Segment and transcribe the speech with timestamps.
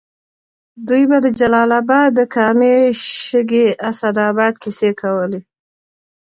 [0.87, 2.75] دوی به د جلال اباد د کامې،
[3.25, 5.39] شګۍ، اسداباد کیسې کولې.